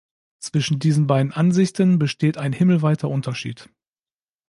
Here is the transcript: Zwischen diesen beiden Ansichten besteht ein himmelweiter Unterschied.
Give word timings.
Zwischen 0.39 0.79
diesen 0.79 1.05
beiden 1.05 1.31
Ansichten 1.31 1.99
besteht 1.99 2.35
ein 2.39 2.53
himmelweiter 2.53 3.07
Unterschied. 3.07 3.69